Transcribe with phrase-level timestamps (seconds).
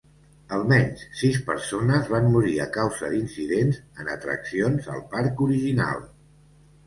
[0.55, 6.01] Almenys sis persones van morir a causa d'incidents en atraccions al parc original.